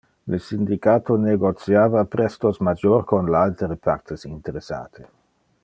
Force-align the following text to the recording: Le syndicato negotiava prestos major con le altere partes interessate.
Le 0.33 0.37
syndicato 0.43 1.17
negotiava 1.25 2.03
prestos 2.15 2.59
major 2.69 3.05
con 3.13 3.31
le 3.35 3.39
altere 3.43 3.77
partes 3.89 4.25
interessate. 4.33 5.09